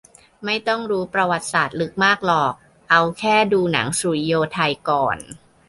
[0.45, 2.53] ไม่ต้องรู้ประวัติศาสตร์ลึกมากหรอก
[2.89, 4.57] เอาแค่ดูหนังสุริโยไท
[4.89, 5.17] ก่อน